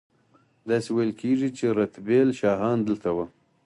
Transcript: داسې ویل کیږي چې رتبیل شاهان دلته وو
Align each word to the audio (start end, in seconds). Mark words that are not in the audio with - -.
داسې 0.69 0.89
ویل 0.95 1.11
کیږي 1.21 1.49
چې 1.57 1.65
رتبیل 1.79 2.29
شاهان 2.39 2.77
دلته 2.87 3.09
وو 3.15 3.25